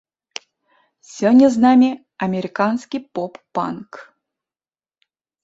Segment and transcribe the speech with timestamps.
[1.17, 1.89] Сёння з намі
[2.27, 3.91] амерыканскі поп-панк.